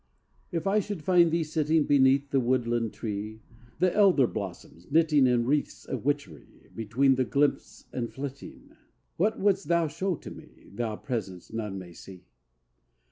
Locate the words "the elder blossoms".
3.77-4.89